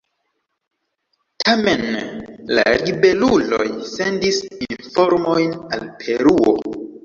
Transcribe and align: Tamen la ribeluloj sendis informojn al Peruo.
Tamen 1.43 1.83
la 2.57 2.65
ribeluloj 2.85 3.69
sendis 3.93 4.43
informojn 4.73 5.57
al 5.79 5.89
Peruo. 6.05 6.61